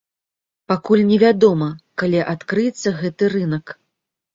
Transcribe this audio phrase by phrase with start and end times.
[0.73, 1.69] Пакуль невядома,
[2.05, 3.81] калі адкрыецца гэты рынак.